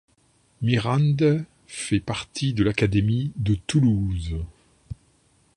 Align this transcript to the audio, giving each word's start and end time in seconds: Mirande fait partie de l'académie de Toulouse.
Mirande 0.63 1.45
fait 1.67 1.99
partie 1.99 2.55
de 2.55 2.63
l'académie 2.63 3.31
de 3.35 3.53
Toulouse. 3.53 4.43